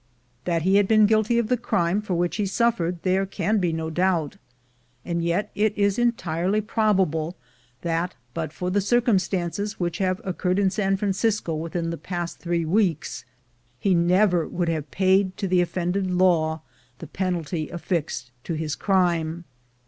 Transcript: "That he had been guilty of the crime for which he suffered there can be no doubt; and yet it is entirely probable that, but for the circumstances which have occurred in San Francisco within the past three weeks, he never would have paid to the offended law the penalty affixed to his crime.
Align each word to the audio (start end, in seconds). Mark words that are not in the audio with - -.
"That 0.45 0.63
he 0.63 0.77
had 0.77 0.87
been 0.87 1.05
guilty 1.05 1.37
of 1.37 1.47
the 1.47 1.55
crime 1.57 2.01
for 2.01 2.15
which 2.15 2.37
he 2.37 2.47
suffered 2.47 3.03
there 3.03 3.23
can 3.27 3.59
be 3.59 3.71
no 3.71 3.91
doubt; 3.91 4.37
and 5.05 5.23
yet 5.23 5.51
it 5.53 5.77
is 5.77 5.99
entirely 5.99 6.59
probable 6.59 7.35
that, 7.83 8.15
but 8.33 8.51
for 8.51 8.71
the 8.71 8.81
circumstances 8.81 9.79
which 9.79 9.99
have 9.99 10.19
occurred 10.23 10.57
in 10.57 10.71
San 10.71 10.97
Francisco 10.97 11.53
within 11.53 11.91
the 11.91 11.97
past 11.99 12.39
three 12.39 12.65
weeks, 12.65 13.25
he 13.79 13.93
never 13.93 14.47
would 14.47 14.69
have 14.69 14.89
paid 14.89 15.37
to 15.37 15.47
the 15.47 15.61
offended 15.61 16.09
law 16.09 16.61
the 16.97 17.05
penalty 17.05 17.69
affixed 17.69 18.31
to 18.45 18.55
his 18.55 18.75
crime. 18.75 19.43